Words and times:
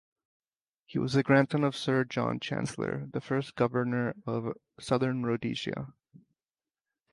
He 0.87 0.97
was 0.97 1.13
the 1.13 1.21
grandson 1.21 1.63
of 1.63 1.75
Sir 1.75 2.05
John 2.05 2.39
Chancellor, 2.39 3.05
the 3.13 3.21
first 3.21 3.53
Governor 3.53 4.15
of 4.25 4.57
Southern 4.79 5.23
Rhodesia. 5.23 5.93